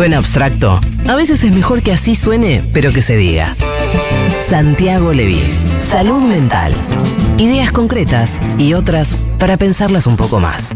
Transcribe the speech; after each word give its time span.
¿Suena 0.00 0.16
abstracto? 0.16 0.80
A 1.06 1.14
veces 1.14 1.44
es 1.44 1.52
mejor 1.52 1.82
que 1.82 1.92
así 1.92 2.16
suene, 2.16 2.64
pero 2.72 2.90
que 2.90 3.02
se 3.02 3.18
diga. 3.18 3.54
Santiago 4.48 5.12
Levín. 5.12 5.44
Salud 5.78 6.22
mental. 6.22 6.72
Ideas 7.36 7.70
concretas 7.70 8.38
y 8.56 8.72
otras 8.72 9.18
para 9.38 9.58
pensarlas 9.58 10.06
un 10.06 10.16
poco 10.16 10.40
más. 10.40 10.74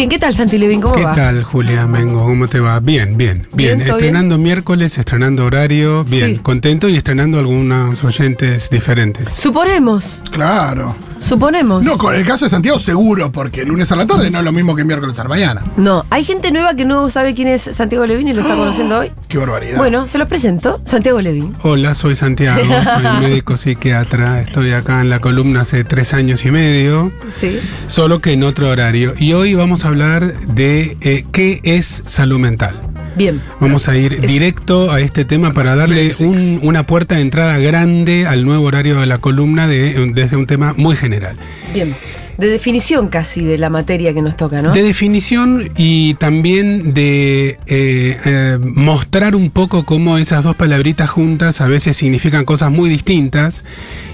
Bien, 0.00 0.08
¿qué 0.08 0.18
tal 0.18 0.32
Santi 0.32 0.56
Levin? 0.56 0.80
¿Cómo 0.80 0.94
¿Qué 0.94 1.04
va? 1.04 1.12
tal, 1.14 1.42
Julia 1.44 1.86
Mengo? 1.86 2.24
¿Cómo 2.24 2.48
te 2.48 2.58
va? 2.58 2.80
Bien, 2.80 3.18
bien, 3.18 3.46
bien. 3.52 3.76
Bien, 3.76 3.86
¿todo 3.86 3.98
estrenando 3.98 4.38
miércoles, 4.38 4.96
estrenando 4.96 5.44
horario, 5.44 6.04
bien. 6.04 6.36
Sí. 6.36 6.40
Contento 6.42 6.88
y 6.88 6.96
estrenando 6.96 7.38
algunos 7.38 8.02
oyentes 8.02 8.70
diferentes. 8.70 9.28
Suponemos, 9.28 10.22
Claro. 10.30 10.96
Suponemos. 11.20 11.84
No, 11.84 11.96
con 11.96 12.14
el 12.14 12.26
caso 12.26 12.46
de 12.46 12.48
Santiago 12.50 12.78
seguro, 12.78 13.30
porque 13.30 13.64
lunes 13.64 13.92
a 13.92 13.96
la 13.96 14.06
tarde 14.06 14.30
no 14.30 14.38
es 14.40 14.44
lo 14.44 14.52
mismo 14.52 14.74
que 14.74 14.84
miércoles 14.84 15.16
a 15.18 15.22
la 15.22 15.28
mañana. 15.28 15.62
No, 15.76 16.04
hay 16.10 16.24
gente 16.24 16.50
nueva 16.50 16.74
que 16.74 16.84
no 16.84 17.08
sabe 17.10 17.34
quién 17.34 17.46
es 17.48 17.62
Santiago 17.62 18.04
Levin 18.06 18.26
y 18.28 18.32
lo 18.32 18.40
está 18.42 18.56
conociendo 18.56 18.98
hoy. 18.98 19.12
Qué 19.28 19.38
barbaridad. 19.38 19.76
Bueno, 19.78 20.06
se 20.08 20.18
los 20.18 20.26
presento. 20.26 20.80
Santiago 20.84 21.20
Levin. 21.20 21.54
Hola, 21.62 21.94
soy 21.94 22.16
Santiago, 22.16 22.60
soy 22.64 23.20
médico 23.22 23.56
psiquiatra. 23.56 24.40
Estoy 24.40 24.72
acá 24.72 25.00
en 25.00 25.10
la 25.10 25.20
columna 25.20 25.60
hace 25.60 25.84
tres 25.84 26.14
años 26.14 26.44
y 26.44 26.50
medio, 26.50 27.12
Sí. 27.28 27.60
solo 27.86 28.20
que 28.20 28.32
en 28.32 28.42
otro 28.42 28.68
horario. 28.68 29.14
Y 29.18 29.32
hoy 29.34 29.54
vamos 29.54 29.84
a 29.84 29.88
hablar 29.88 30.34
de 30.40 30.96
eh, 31.00 31.26
qué 31.30 31.60
es 31.62 32.02
salud 32.06 32.38
mental. 32.40 32.89
Bien. 33.16 33.40
Vamos 33.60 33.88
a 33.88 33.96
ir 33.96 34.14
Es- 34.14 34.20
directo 34.30 34.90
a 34.92 35.00
este 35.00 35.24
tema 35.24 35.52
para 35.52 35.74
darle 35.76 36.12
un- 36.20 36.60
una 36.62 36.86
puerta 36.86 37.16
de 37.16 37.22
entrada 37.22 37.58
grande 37.58 38.26
al 38.26 38.44
nuevo 38.44 38.64
horario 38.64 39.00
de 39.00 39.06
la 39.06 39.18
columna 39.18 39.66
de- 39.66 40.12
desde 40.14 40.36
un 40.36 40.46
tema 40.46 40.74
muy 40.76 40.96
general. 40.96 41.36
Bien. 41.72 41.94
De 42.38 42.46
definición 42.46 43.08
casi 43.08 43.44
de 43.44 43.58
la 43.58 43.68
materia 43.68 44.14
que 44.14 44.22
nos 44.22 44.34
toca, 44.34 44.62
¿no? 44.62 44.72
De 44.72 44.82
definición 44.82 45.70
y 45.76 46.14
también 46.14 46.94
de 46.94 47.58
eh, 47.66 48.16
eh, 48.24 48.58
mostrar 48.62 49.34
un 49.36 49.50
poco 49.50 49.84
cómo 49.84 50.16
esas 50.16 50.44
dos 50.44 50.56
palabritas 50.56 51.10
juntas 51.10 51.60
a 51.60 51.66
veces 51.66 51.98
significan 51.98 52.46
cosas 52.46 52.70
muy 52.70 52.88
distintas 52.88 53.62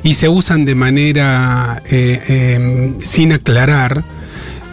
y 0.02 0.14
se 0.14 0.28
usan 0.28 0.64
de 0.64 0.74
manera 0.74 1.82
eh, 1.88 2.92
sin 3.04 3.32
aclarar. 3.32 4.02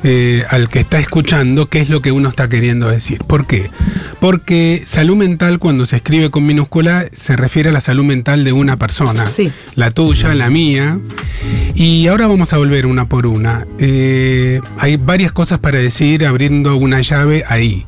Eh, 0.03 0.43
al 0.49 0.69
que 0.69 0.79
está 0.79 0.99
escuchando 0.99 1.67
qué 1.67 1.79
es 1.79 1.89
lo 1.89 2.01
que 2.01 2.11
uno 2.11 2.29
está 2.29 2.49
queriendo 2.49 2.89
decir. 2.89 3.19
¿Por 3.19 3.47
qué? 3.47 3.69
Porque 4.19 4.81
salud 4.85 5.15
mental 5.15 5.59
cuando 5.59 5.85
se 5.85 5.97
escribe 5.97 6.29
con 6.29 6.45
minúscula 6.45 7.05
se 7.11 7.35
refiere 7.35 7.69
a 7.69 7.73
la 7.73 7.81
salud 7.81 8.03
mental 8.03 8.43
de 8.43 8.53
una 8.53 8.77
persona. 8.77 9.27
Sí. 9.27 9.51
La 9.75 9.91
tuya, 9.91 10.33
la 10.35 10.49
mía. 10.49 10.99
Y 11.75 12.07
ahora 12.07 12.27
vamos 12.27 12.53
a 12.53 12.57
volver 12.57 12.85
una 12.85 13.05
por 13.05 13.25
una. 13.25 13.65
Eh, 13.79 14.61
hay 14.77 14.97
varias 14.97 15.31
cosas 15.31 15.59
para 15.59 15.79
decir 15.79 16.25
abriendo 16.25 16.75
una 16.75 17.01
llave 17.01 17.43
ahí. 17.47 17.85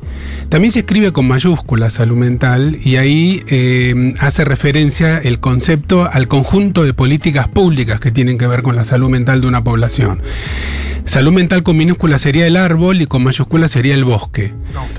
También 0.48 0.72
se 0.72 0.80
escribe 0.80 1.12
con 1.12 1.26
mayúsculas 1.26 1.94
salud 1.94 2.16
mental 2.16 2.78
y 2.82 2.96
ahí 2.96 3.42
eh, 3.48 4.14
hace 4.18 4.44
referencia 4.44 5.18
el 5.18 5.40
concepto 5.40 6.08
al 6.10 6.28
conjunto 6.28 6.84
de 6.84 6.94
políticas 6.94 7.48
públicas 7.48 8.00
que 8.00 8.10
tienen 8.10 8.38
que 8.38 8.46
ver 8.46 8.62
con 8.62 8.76
la 8.76 8.84
salud 8.84 9.08
mental 9.08 9.40
de 9.40 9.46
una 9.46 9.64
población. 9.64 10.22
Salud 11.06 11.32
mental 11.32 11.62
con 11.62 11.76
minúscula 11.76 12.18
sería 12.18 12.48
el 12.48 12.56
árbol 12.56 13.00
y 13.00 13.06
con 13.06 13.22
mayúscula 13.22 13.68
sería 13.68 13.94
el 13.94 14.04
bosque. 14.04 14.52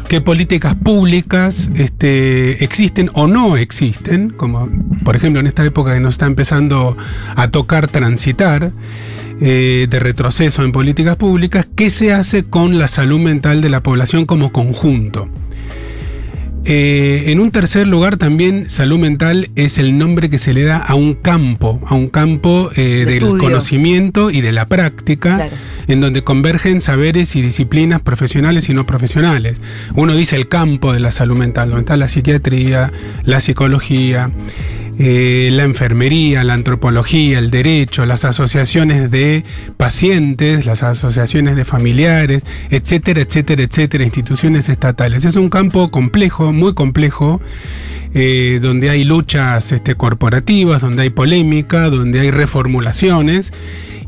¿Qué 0.07 0.21
políticas 0.21 0.73
públicas 0.73 1.69
este, 1.75 2.63
existen 2.63 3.11
o 3.13 3.27
no 3.27 3.57
existen? 3.57 4.29
Como 4.29 4.69
por 5.03 5.17
ejemplo 5.17 5.41
en 5.41 5.47
esta 5.47 5.65
época 5.65 5.93
que 5.93 5.99
nos 5.99 6.15
está 6.15 6.25
empezando 6.25 6.97
a 7.35 7.49
tocar 7.49 7.89
transitar 7.89 8.71
eh, 9.41 9.87
de 9.89 9.99
retroceso 9.99 10.63
en 10.63 10.71
políticas 10.71 11.17
públicas, 11.17 11.67
¿qué 11.75 11.89
se 11.89 12.13
hace 12.13 12.45
con 12.45 12.79
la 12.79 12.87
salud 12.87 13.19
mental 13.19 13.59
de 13.61 13.69
la 13.69 13.83
población 13.83 14.25
como 14.25 14.53
conjunto? 14.53 15.27
Eh, 16.69 17.31
en 17.31 17.39
un 17.39 17.49
tercer 17.51 17.87
lugar 17.87 18.17
también 18.17 18.69
salud 18.69 18.99
mental 18.99 19.49
es 19.55 19.77
el 19.77 19.97
nombre 19.97 20.29
que 20.29 20.37
se 20.37 20.53
le 20.53 20.63
da 20.65 20.75
a 20.77 20.95
un 20.95 21.13
campo, 21.13 21.81
a 21.87 21.95
un 21.95 22.09
campo 22.09 22.69
eh, 22.75 22.81
De 22.81 23.05
del 23.05 23.13
estudio. 23.19 23.41
conocimiento 23.41 24.29
y 24.31 24.41
de 24.41 24.51
la 24.51 24.67
práctica, 24.67 25.35
Claro. 25.35 25.55
en 25.87 26.01
donde 26.01 26.23
convergen 26.25 26.81
saberes 26.81 27.37
y 27.37 27.41
disciplinas 27.41 28.01
profesionales 28.01 28.67
y 28.67 28.73
no 28.73 28.85
profesionales. 28.85 29.57
Uno 29.95 30.13
dice 30.13 30.35
el 30.35 30.49
campo 30.49 30.91
de 30.91 30.99
la 30.99 31.11
salud 31.11 31.37
mental, 31.37 31.69
donde 31.69 31.83
está 31.83 31.95
la 31.95 32.09
psiquiatría, 32.09 32.91
la 33.23 33.39
psicología, 33.39 34.29
eh, 34.99 35.49
la 35.53 35.63
enfermería, 35.63 36.43
la 36.43 36.53
antropología, 36.53 37.37
el 37.37 37.51
derecho, 37.51 38.05
las 38.05 38.25
asociaciones 38.25 39.11
de 39.11 39.43
pacientes, 39.77 40.65
las 40.65 40.81
asociaciones 40.81 41.55
de 41.55 41.65
familiares, 41.65 42.43
etcétera, 42.71 43.21
etcétera, 43.21 43.63
etcétera, 43.63 44.03
instituciones 44.03 44.69
estatales. 44.69 45.23
Es 45.23 45.35
un 45.35 45.49
campo 45.49 45.91
complejo, 45.91 46.51
muy 46.51 46.73
complejo, 46.73 47.39
eh, 48.13 48.59
donde 48.61 48.89
hay 48.89 49.03
luchas 49.03 49.71
este, 49.71 49.93
corporativas, 49.95 50.81
donde 50.81 51.03
hay 51.03 51.09
polémica, 51.11 51.89
donde 51.89 52.21
hay 52.21 52.31
reformulaciones 52.31 53.53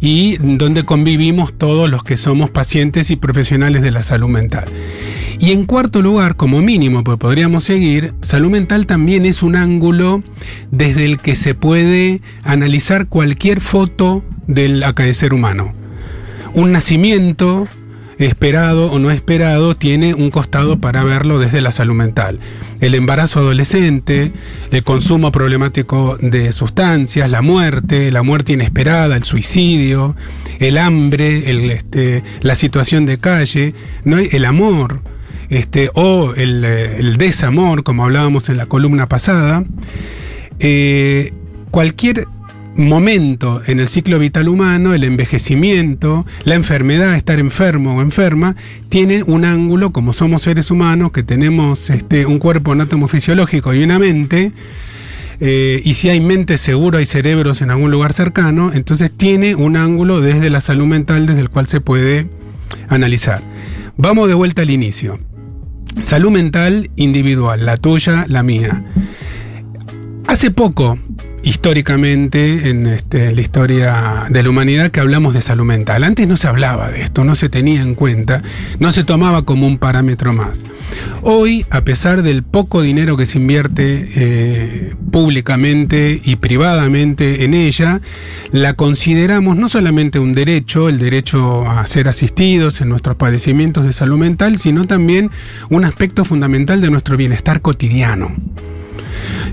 y 0.02 0.38
donde 0.38 0.86
convivimos 0.86 1.54
todos 1.54 1.90
los 1.90 2.04
que 2.04 2.18
somos 2.18 2.50
pacientes 2.50 3.12
y 3.12 3.16
profesionales 3.16 3.82
de 3.82 3.92
la 3.92 4.02
salud 4.02 4.30
mental. 4.30 4.66
Y 5.42 5.54
en 5.54 5.66
cuarto 5.66 6.02
lugar, 6.02 6.36
como 6.36 6.62
mínimo, 6.62 7.02
pues 7.06 7.18
podríamos 7.18 7.64
seguir, 7.64 8.14
salud 8.22 8.50
mental 8.50 8.86
también 8.86 9.26
es 9.26 9.42
un 9.42 9.56
ángulo 9.56 10.22
desde 10.70 11.06
el 11.06 11.20
que 11.20 11.38
se 11.38 11.56
puede 11.56 12.22
analizar 12.44 13.08
cualquier 13.08 13.62
foto 13.62 14.26
del 14.48 14.84
acaecer 14.84 15.34
humano. 15.34 15.74
Un 16.54 16.74
nacimiento, 16.74 17.70
esperado 18.18 18.92
o 18.92 19.00
no 19.00 19.12
esperado, 19.12 19.78
tiene 19.78 20.14
un 20.14 20.30
costado 20.30 20.80
para 20.80 21.06
verlo 21.06 21.40
desde 21.40 21.62
la 21.62 21.72
salud 21.72 21.96
mental. 21.96 22.42
El 22.82 22.94
embarazo 22.94 23.40
adolescente, 23.40 24.34
el 24.72 24.84
consumo 24.84 25.32
problemático 25.32 26.18
de 26.20 26.52
sustancias, 26.52 27.30
la 27.30 27.42
muerte, 27.42 28.12
la 28.12 28.24
muerte 28.24 28.54
inesperada, 28.54 29.16
el 29.16 29.24
suicidio, 29.24 30.18
el 30.60 30.78
hambre, 30.78 31.50
el, 31.50 31.72
este, 31.72 32.24
la 32.42 32.56
situación 32.56 33.06
de 33.06 33.20
calle, 33.20 33.74
no 34.04 34.18
el 34.18 34.44
amor. 34.44 35.00
Este, 35.50 35.90
o 35.94 36.34
el, 36.36 36.64
eh, 36.64 36.98
el 36.98 37.18
desamor, 37.18 37.84
como 37.84 38.04
hablábamos 38.04 38.50
en 38.50 38.58
la 38.58 38.68
columna 38.68 39.08
pasada, 39.08 39.64
eh, 40.60 41.34
cualquier 41.72 42.28
momento 42.76 43.62
en 43.66 43.80
el 43.80 43.88
ciclo 43.88 44.20
vital 44.20 44.48
humano, 44.48 44.94
el 44.94 45.04
envejecimiento, 45.04 46.26
la 46.44 46.56
enfermedad, 46.56 47.16
estar 47.16 47.40
enfermo 47.40 47.98
o 47.98 48.02
enferma, 48.02 48.56
tienen 48.90 49.24
un 49.28 49.44
ángulo, 49.44 49.92
como 49.92 50.14
somos 50.14 50.44
seres 50.44 50.72
humanos, 50.72 51.12
que 51.12 51.24
tenemos 51.24 51.90
este, 51.90 52.26
un 52.26 52.40
cuerpo 52.40 52.72
anátomo-fisiológico 52.72 53.74
y 53.74 53.84
una 53.84 54.00
mente, 54.00 54.52
eh, 55.42 55.82
y 55.84 55.94
si 55.94 56.10
hay 56.10 56.20
mente 56.20 56.58
seguro 56.58 56.98
hay 56.98 57.06
cerebros 57.06 57.62
en 57.62 57.72
algún 57.72 57.92
lugar 57.92 58.14
cercano, 58.14 58.72
entonces 58.74 59.12
tiene 59.12 59.56
un 59.56 59.78
ángulo 59.78 60.22
desde 60.22 60.50
la 60.50 60.62
salud 60.62 60.86
mental 60.86 61.26
desde 61.26 61.42
el 61.42 61.50
cual 61.50 61.68
se 61.68 61.82
puede 61.82 62.28
analizar. 62.88 63.42
Vamos 63.98 64.28
de 64.28 64.34
vuelta 64.34 64.62
al 64.62 64.70
inicio. 64.70 65.20
Salud 66.02 66.32
mental 66.32 66.90
individual, 66.96 67.66
la 67.66 67.78
tuya, 67.78 68.26
la 68.28 68.42
mía. 68.44 68.86
Hace 70.28 70.52
poco, 70.52 70.98
históricamente, 71.50 72.70
en 72.70 72.86
este, 72.86 73.34
la 73.34 73.42
historia 73.42 74.28
de 74.30 74.44
la 74.44 74.50
humanidad, 74.52 74.92
que 74.92 75.00
hablamos 75.00 75.34
de 75.34 75.42
salud 75.42 75.66
mental. 75.66 76.04
Antes 76.04 76.28
no 76.28 76.38
se 76.38 76.48
hablaba 76.48 76.92
de 76.92 77.02
esto, 77.02 77.24
no 77.24 77.34
se 77.34 77.50
tenía 77.50 77.82
en 77.82 77.96
cuenta, 77.96 78.44
no 78.78 78.92
se 78.92 79.04
tomaba 79.04 79.42
como 79.46 79.66
un 79.66 79.80
parámetro 79.80 80.32
más. 80.32 80.64
Hoy, 81.24 81.66
a 81.72 81.82
pesar 81.84 82.22
del 82.22 82.44
poco 82.44 82.84
dinero 82.84 83.18
que 83.18 83.26
se 83.26 83.40
invierte 83.40 84.10
eh, 84.16 84.96
públicamente 85.12 86.22
y 86.24 86.36
privadamente 86.36 87.44
en 87.44 87.56
ella, 87.56 88.00
la 88.52 88.74
consideramos 88.74 89.58
no 89.58 89.70
solamente 89.70 90.20
un 90.20 90.36
derecho, 90.36 90.88
el 90.88 91.00
derecho 91.00 91.68
a 91.68 91.86
ser 91.88 92.10
asistidos 92.10 92.80
en 92.82 92.90
nuestros 92.90 93.18
padecimientos 93.18 93.86
de 93.86 93.94
salud 93.94 94.20
mental, 94.20 94.58
sino 94.58 94.86
también 94.86 95.32
un 95.72 95.84
aspecto 95.84 96.26
fundamental 96.26 96.80
de 96.80 96.92
nuestro 96.92 97.18
bienestar 97.18 97.62
cotidiano. 97.62 98.36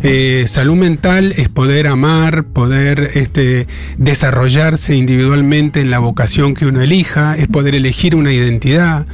Eh, 0.02 0.44
salud 0.46 0.76
mental 0.76 1.32
es 1.37 1.48
poder 1.48 1.87
amar, 1.87 2.44
poder 2.44 3.10
este, 3.14 3.66
desarrollarse 3.98 4.94
individualmente 4.94 5.81
en 5.81 5.90
la 5.90 5.98
vocación 5.98 6.54
que 6.54 6.66
uno 6.66 6.81
elija, 6.82 7.34
es 7.37 7.48
poder 7.48 7.75
elegir 7.75 8.14
una 8.14 8.32
identidad. 8.32 9.06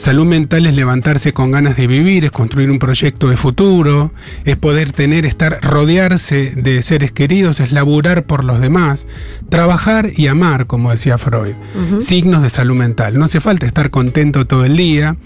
Salud 0.00 0.24
mental 0.24 0.64
es 0.64 0.74
levantarse 0.74 1.34
con 1.34 1.50
ganas 1.50 1.76
de 1.76 1.86
vivir, 1.86 2.24
es 2.24 2.32
construir 2.32 2.70
un 2.70 2.78
proyecto 2.78 3.28
de 3.28 3.36
futuro, 3.36 4.14
es 4.46 4.56
poder 4.56 4.92
tener, 4.92 5.26
estar, 5.26 5.60
rodearse 5.60 6.54
de 6.56 6.82
seres 6.82 7.12
queridos, 7.12 7.60
es 7.60 7.70
laburar 7.70 8.24
por 8.24 8.46
los 8.46 8.62
demás, 8.62 9.06
trabajar 9.50 10.10
y 10.16 10.26
amar, 10.26 10.66
como 10.66 10.90
decía 10.90 11.18
Freud. 11.18 11.54
Signos 11.98 12.42
de 12.42 12.48
salud 12.48 12.76
mental. 12.76 13.18
No 13.18 13.26
hace 13.26 13.40
falta 13.40 13.66
estar 13.66 13.90
contento 13.90 14.46
todo 14.46 14.64
el 14.64 14.74
día, 14.78 15.16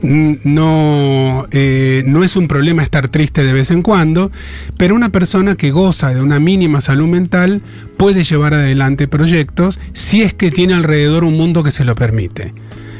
no, 0.00 1.48
eh, 1.50 2.04
no 2.06 2.22
es 2.22 2.36
un 2.36 2.46
problema 2.46 2.84
estar 2.84 3.08
triste 3.08 3.42
de 3.42 3.52
vez 3.52 3.72
en 3.72 3.82
cuando, 3.82 4.30
pero 4.76 4.94
una 4.94 5.08
persona 5.08 5.56
que 5.56 5.72
goza 5.72 6.14
de 6.14 6.22
una 6.22 6.38
mínima 6.38 6.80
salud 6.80 7.08
mental 7.08 7.62
puede 7.96 8.22
llevar 8.22 8.54
adelante 8.54 9.08
proyectos 9.08 9.80
si 9.92 10.22
es 10.22 10.34
que 10.34 10.52
tiene 10.52 10.74
alrededor 10.74 11.24
un 11.24 11.36
mundo 11.36 11.64
que 11.64 11.72
se 11.72 11.84
lo 11.84 11.96
permite. 11.96 12.54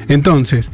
Entonces, 0.08 0.70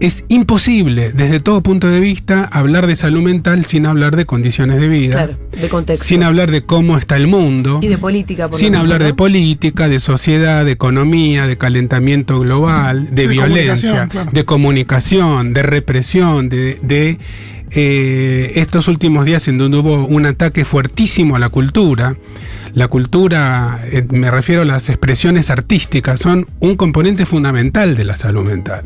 es 0.00 0.24
imposible 0.28 1.12
desde 1.12 1.40
todo 1.40 1.62
punto 1.62 1.88
de 1.88 2.00
vista 2.00 2.44
hablar 2.52 2.86
de 2.86 2.96
salud 2.96 3.22
mental 3.22 3.64
sin 3.64 3.86
hablar 3.86 4.16
de 4.16 4.26
condiciones 4.26 4.80
de 4.80 4.88
vida, 4.88 5.12
Claro, 5.12 5.38
de 5.60 5.68
contexto. 5.68 6.04
sin 6.04 6.22
hablar 6.22 6.50
de 6.50 6.62
cómo 6.64 6.98
está 6.98 7.16
el 7.16 7.26
mundo, 7.26 7.78
y 7.82 7.88
de 7.88 7.98
política. 7.98 8.48
por 8.50 8.58
sin 8.58 8.74
hablar 8.74 9.02
de 9.02 9.14
política, 9.14 9.88
de 9.88 10.00
sociedad, 10.00 10.64
de 10.64 10.72
economía, 10.72 11.46
de 11.46 11.56
calentamiento 11.56 12.40
global, 12.40 13.06
de 13.14 13.22
De 13.22 13.26
violencia, 13.28 13.64
comunicación, 13.68 14.08
claro. 14.08 14.30
de 14.32 14.44
comunicación, 14.44 15.54
de 15.54 15.62
represión, 15.62 16.48
de, 16.48 16.78
de, 16.82 17.18
eh, 17.76 18.52
estos 18.56 18.86
últimos 18.88 19.24
días 19.24 19.48
en 19.48 19.58
donde 19.58 19.78
hubo 19.78 20.06
un 20.06 20.26
ataque 20.26 20.64
fuertísimo 20.64 21.34
a 21.36 21.38
la 21.38 21.48
cultura. 21.48 22.16
La 22.72 22.88
cultura, 22.88 23.80
eh, 23.90 24.04
me 24.10 24.30
refiero 24.30 24.62
a 24.62 24.64
las 24.64 24.88
expresiones 24.88 25.50
artísticas, 25.50 26.20
son 26.20 26.46
un 26.60 26.76
componente 26.76 27.26
fundamental 27.26 27.94
de 27.96 28.04
la 28.04 28.16
salud 28.16 28.44
mental. 28.44 28.84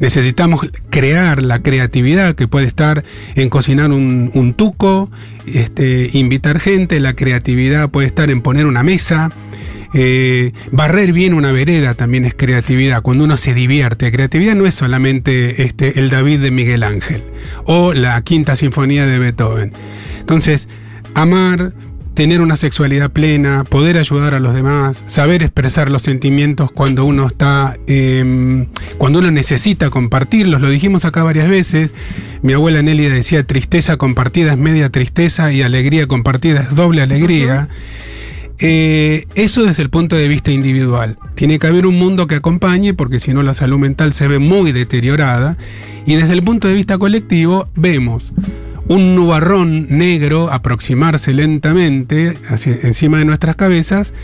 Necesitamos 0.00 0.66
crear 0.90 1.42
la 1.42 1.60
creatividad 1.62 2.34
que 2.34 2.48
puede 2.48 2.66
estar 2.66 3.04
en 3.34 3.48
cocinar 3.48 3.90
un, 3.90 4.30
un 4.34 4.54
tuco, 4.54 5.10
este, 5.46 6.10
invitar 6.12 6.60
gente, 6.60 7.00
la 7.00 7.14
creatividad 7.14 7.90
puede 7.90 8.06
estar 8.06 8.30
en 8.30 8.42
poner 8.42 8.66
una 8.66 8.82
mesa, 8.82 9.32
eh, 9.94 10.52
barrer 10.72 11.12
bien 11.14 11.32
una 11.32 11.52
vereda 11.52 11.94
también 11.94 12.26
es 12.26 12.34
creatividad, 12.34 13.02
cuando 13.02 13.24
uno 13.24 13.36
se 13.36 13.54
divierte. 13.54 14.12
Creatividad 14.12 14.54
no 14.54 14.66
es 14.66 14.74
solamente 14.74 15.62
este, 15.62 15.98
el 15.98 16.10
David 16.10 16.40
de 16.40 16.50
Miguel 16.50 16.82
Ángel 16.82 17.22
o 17.64 17.94
la 17.94 18.20
quinta 18.22 18.56
sinfonía 18.56 19.06
de 19.06 19.18
Beethoven. 19.18 19.72
Entonces, 20.20 20.68
amar, 21.14 21.72
tener 22.16 22.40
una 22.40 22.56
sexualidad 22.56 23.10
plena, 23.10 23.62
poder 23.64 23.98
ayudar 23.98 24.34
a 24.34 24.40
los 24.40 24.54
demás, 24.54 25.04
saber 25.06 25.42
expresar 25.42 25.90
los 25.90 26.00
sentimientos 26.00 26.72
cuando 26.72 27.04
uno 27.04 27.26
está, 27.26 27.76
eh, 27.86 28.66
cuando 28.96 29.18
uno 29.18 29.30
necesita 29.30 29.90
compartirlos, 29.90 30.62
lo 30.62 30.70
dijimos 30.70 31.04
acá 31.04 31.22
varias 31.24 31.50
veces. 31.50 31.92
Mi 32.40 32.54
abuela 32.54 32.80
Nelly 32.80 33.10
decía, 33.10 33.46
tristeza 33.46 33.98
compartida 33.98 34.52
es 34.52 34.58
media 34.58 34.88
tristeza 34.88 35.52
y 35.52 35.60
alegría 35.60 36.06
compartida 36.06 36.62
es 36.62 36.74
doble 36.74 37.02
alegría. 37.02 37.68
Eh, 38.60 39.26
eso 39.34 39.64
desde 39.64 39.82
el 39.82 39.90
punto 39.90 40.16
de 40.16 40.26
vista 40.26 40.50
individual. 40.50 41.18
Tiene 41.34 41.58
que 41.58 41.66
haber 41.66 41.84
un 41.84 41.98
mundo 41.98 42.26
que 42.26 42.36
acompañe, 42.36 42.94
porque 42.94 43.20
si 43.20 43.34
no 43.34 43.42
la 43.42 43.52
salud 43.52 43.78
mental 43.78 44.14
se 44.14 44.26
ve 44.26 44.38
muy 44.38 44.72
deteriorada. 44.72 45.58
Y 46.06 46.14
desde 46.14 46.32
el 46.32 46.42
punto 46.42 46.66
de 46.66 46.72
vista 46.72 46.96
colectivo 46.96 47.68
vemos 47.74 48.32
un 48.88 49.14
nubarrón 49.16 49.86
negro 49.90 50.52
aproximarse 50.52 51.32
lentamente 51.34 52.36
hacia- 52.48 52.78
encima 52.82 53.18
de 53.18 53.24
nuestras 53.24 53.56
cabezas 53.56 54.14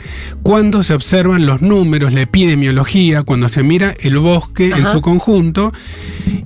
cuando 0.43 0.83
se 0.83 0.95
observan 0.95 1.47
los 1.47 1.63
números, 1.63 2.13
la 2.13 2.21
epidemiología, 2.23 3.23
cuando 3.25 3.49
se 3.49 3.63
mira 3.63 3.95
el 4.01 4.19
bosque 4.19 4.71
en 4.71 4.87
su 4.87 5.01
conjunto 5.01 5.73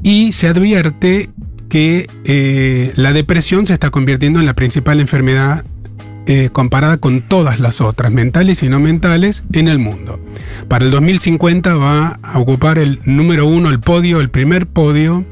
y 0.03 0.33
se 0.33 0.49
advierte 0.49 1.29
que 1.69 2.09
eh, 2.25 2.93
la 2.97 3.13
depresión 3.13 3.67
se 3.67 3.73
está 3.75 3.91
convirtiendo 3.91 4.39
en 4.41 4.47
la 4.47 4.55
principal 4.55 5.01
enfermedad 5.01 5.65
eh, 6.29 6.49
comparada 6.53 6.97
con 6.99 7.23
todas 7.23 7.61
las 7.61 7.81
otras, 7.81 8.11
mentales 8.11 8.63
y 8.63 8.69
no 8.69 8.81
mentales, 8.81 9.45
en 9.53 9.69
el 9.69 9.79
mundo. 9.79 10.19
Para 10.69 10.85
el 10.85 10.91
2050 10.91 11.75
va 11.77 12.19
a 12.23 12.39
ocupar 12.39 12.79
el 12.79 12.99
número 13.05 13.47
uno, 13.47 13.69
el 13.69 13.79
podio, 13.79 14.21
el 14.21 14.31
primer 14.31 14.67
podio, 14.67 15.25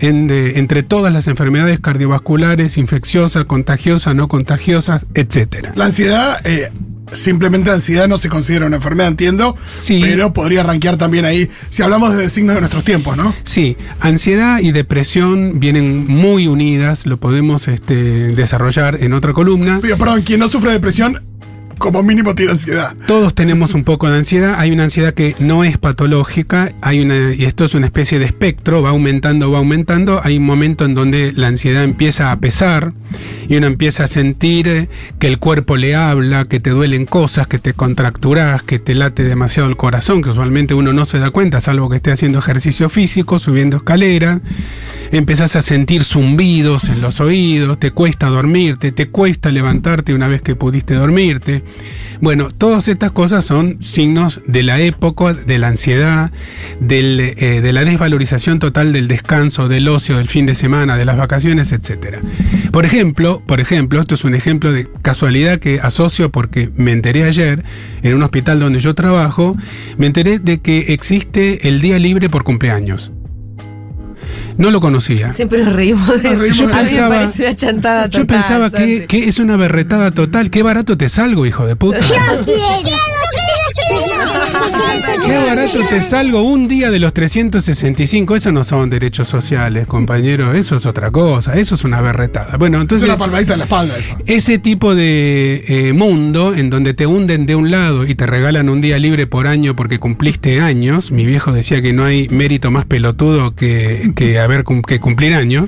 en 0.00 0.26
de- 0.26 0.58
entre 0.58 0.82
todas 0.82 1.12
las 1.12 1.26
enfermedades 1.28 1.80
cardiovasculares, 1.80 2.78
infecciosas, 2.78 3.44
contagiosas, 3.44 4.14
no 4.14 4.28
contagiosas, 4.28 5.06
etcétera. 5.14 5.72
La 5.76 5.86
ansiedad, 5.86 6.40
eh, 6.44 6.70
simplemente 7.12 7.70
ansiedad 7.70 8.06
no 8.06 8.18
se 8.18 8.28
considera 8.28 8.66
una 8.66 8.76
enfermedad, 8.76 9.08
entiendo. 9.08 9.56
Sí. 9.64 10.00
Pero 10.02 10.32
podría 10.32 10.62
rankear 10.62 10.96
también 10.96 11.24
ahí, 11.24 11.50
si 11.70 11.82
hablamos 11.82 12.16
de 12.16 12.28
signos 12.28 12.54
de 12.56 12.60
nuestros 12.60 12.84
tiempos, 12.84 13.16
¿no? 13.16 13.34
Sí, 13.44 13.76
ansiedad 14.00 14.60
y 14.60 14.72
depresión 14.72 15.58
vienen 15.58 16.06
muy 16.06 16.46
unidas, 16.48 17.06
lo 17.06 17.16
podemos 17.16 17.66
este, 17.68 17.94
desarrollar 18.34 19.02
en 19.02 19.12
otra 19.14 19.32
columna. 19.32 19.78
Pero, 19.80 19.96
perdón, 19.96 20.22
quien 20.22 20.40
no 20.40 20.48
sufre 20.48 20.72
depresión, 20.72 21.22
como 21.78 22.02
mínimo 22.02 22.34
tiene 22.34 22.52
ansiedad. 22.52 22.94
Todos 23.06 23.34
tenemos 23.34 23.74
un 23.74 23.84
poco 23.84 24.10
de 24.10 24.18
ansiedad. 24.18 24.56
Hay 24.58 24.70
una 24.70 24.84
ansiedad 24.84 25.14
que 25.14 25.34
no 25.38 25.64
es 25.64 25.78
patológica. 25.78 26.72
Hay 26.80 27.00
una, 27.00 27.34
y 27.34 27.44
esto 27.44 27.64
es 27.64 27.74
una 27.74 27.86
especie 27.86 28.18
de 28.18 28.26
espectro, 28.26 28.82
va 28.82 28.90
aumentando, 28.90 29.50
va 29.50 29.58
aumentando. 29.58 30.20
Hay 30.22 30.38
un 30.38 30.46
momento 30.46 30.84
en 30.84 30.94
donde 30.94 31.32
la 31.32 31.46
ansiedad 31.46 31.84
empieza 31.84 32.32
a 32.32 32.40
pesar 32.40 32.92
y 33.48 33.56
uno 33.56 33.66
empieza 33.66 34.04
a 34.04 34.08
sentir 34.08 34.68
eh, 34.68 34.88
que 35.18 35.26
el 35.26 35.38
cuerpo 35.38 35.76
le 35.76 35.94
habla, 35.94 36.44
que 36.44 36.60
te 36.60 36.70
duelen 36.70 37.06
cosas, 37.06 37.46
que 37.46 37.58
te 37.58 37.72
contracturas, 37.72 38.62
que 38.62 38.78
te 38.78 38.94
late 38.94 39.24
demasiado 39.24 39.68
el 39.68 39.76
corazón, 39.76 40.22
que 40.22 40.30
usualmente 40.30 40.74
uno 40.74 40.92
no 40.92 41.06
se 41.06 41.18
da 41.18 41.30
cuenta, 41.30 41.60
salvo 41.60 41.88
que 41.88 41.96
esté 41.96 42.12
haciendo 42.12 42.38
ejercicio 42.38 42.88
físico, 42.90 43.38
subiendo 43.38 43.78
escaleras. 43.78 44.40
Empezás 45.10 45.56
a 45.56 45.62
sentir 45.62 46.04
zumbidos 46.04 46.84
en 46.84 47.00
los 47.00 47.20
oídos, 47.20 47.80
te 47.80 47.92
cuesta 47.92 48.26
dormirte, 48.26 48.92
te 48.92 49.08
cuesta 49.08 49.50
levantarte 49.50 50.12
una 50.12 50.28
vez 50.28 50.42
que 50.42 50.54
pudiste 50.54 50.94
dormirte. 50.94 51.62
Bueno, 52.20 52.48
todas 52.50 52.88
estas 52.88 53.12
cosas 53.12 53.44
son 53.44 53.80
signos 53.80 54.40
de 54.46 54.64
la 54.64 54.80
época, 54.80 55.34
de 55.34 55.58
la 55.58 55.68
ansiedad, 55.68 56.32
eh, 56.80 57.60
de 57.62 57.72
la 57.72 57.84
desvalorización 57.84 58.58
total 58.58 58.92
del 58.92 59.06
descanso, 59.06 59.68
del 59.68 59.88
ocio, 59.88 60.16
del 60.16 60.28
fin 60.28 60.44
de 60.44 60.56
semana, 60.56 60.96
de 60.96 61.04
las 61.04 61.16
vacaciones, 61.16 61.70
etc. 61.70 62.18
Por 62.72 62.84
ejemplo, 62.84 63.40
por 63.46 63.60
ejemplo, 63.60 64.00
esto 64.00 64.16
es 64.16 64.24
un 64.24 64.34
ejemplo 64.34 64.72
de 64.72 64.88
casualidad 65.02 65.60
que 65.60 65.78
asocio 65.80 66.30
porque 66.30 66.70
me 66.74 66.92
enteré 66.92 67.22
ayer 67.24 67.62
en 68.02 68.14
un 68.14 68.22
hospital 68.22 68.58
donde 68.58 68.80
yo 68.80 68.94
trabajo, 68.94 69.56
me 69.96 70.06
enteré 70.06 70.38
de 70.40 70.58
que 70.58 70.92
existe 70.92 71.68
el 71.68 71.80
día 71.80 71.98
libre 71.98 72.28
por 72.28 72.42
cumpleaños. 72.42 73.12
No 74.58 74.70
lo 74.72 74.80
conocía. 74.80 75.32
Siempre 75.32 75.62
nos 75.64 75.72
reímos 75.72 76.08
de 76.20 76.30
Nos 76.30 76.42
eso. 76.42 76.54
Yo 76.54 76.66
mí 76.66 76.72
pensaba- 76.72 77.08
me 77.08 77.14
parece 77.16 77.44
una 77.46 77.54
chantada 77.56 78.06
Yo 78.08 78.20
total, 78.20 78.26
pensaba 78.36 78.70
que, 78.70 79.06
que 79.06 79.28
es 79.28 79.38
una 79.38 79.56
berretada 79.56 80.10
total. 80.10 80.50
Qué 80.50 80.62
barato 80.62 80.98
te 80.98 81.08
salgo, 81.08 81.46
hijo 81.46 81.64
de 81.66 81.76
puta. 81.76 82.00
Qué 85.26 85.36
barato 85.36 85.78
te 85.88 86.00
salgo 86.02 86.42
un 86.42 86.68
día 86.68 86.90
de 86.90 86.98
los 86.98 87.12
365. 87.12 88.36
Eso 88.36 88.52
no 88.52 88.64
son 88.64 88.90
derechos 88.90 89.28
sociales, 89.28 89.86
compañero. 89.86 90.52
Eso 90.52 90.76
es 90.76 90.86
otra 90.86 91.10
cosa. 91.10 91.54
Eso 91.56 91.74
es 91.74 91.84
una 91.84 92.00
berretada. 92.00 92.56
Bueno, 92.56 92.78
Es 92.78 92.82
entonces. 92.82 93.08
una 93.08 93.18
palmadita 93.18 93.54
en 93.54 93.58
la 93.60 93.64
espalda 93.64 93.96
esa. 93.98 94.16
Ese 94.26 94.58
tipo 94.58 94.94
de 94.94 95.64
eh, 95.68 95.92
mundo 95.92 96.54
en 96.54 96.70
donde 96.70 96.94
te 96.94 97.06
hunden 97.06 97.46
de 97.46 97.54
un 97.56 97.70
lado 97.70 98.06
y 98.06 98.14
te 98.14 98.26
regalan 98.26 98.68
un 98.68 98.80
día 98.80 98.98
libre 98.98 99.26
por 99.26 99.46
año 99.46 99.74
porque 99.76 99.98
cumpliste 99.98 100.60
años, 100.60 101.10
mi 101.10 101.24
viejo 101.26 101.52
decía 101.52 101.82
que 101.82 101.92
no 101.92 102.04
hay 102.04 102.28
mérito 102.28 102.70
más 102.70 102.84
pelotudo 102.86 103.54
que, 103.54 104.12
que 104.14 104.38
haber 104.38 104.64
que 104.86 105.00
cumplir 105.00 105.34
años. 105.34 105.66